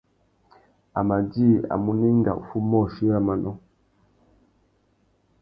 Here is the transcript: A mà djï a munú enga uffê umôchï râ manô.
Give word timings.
A 0.97 0.99
mà 1.07 1.17
djï 1.29 1.47
a 1.73 1.75
munú 1.83 2.05
enga 2.11 2.31
uffê 2.41 2.55
umôchï 2.63 3.05
râ 3.13 3.19
manô. 3.27 3.51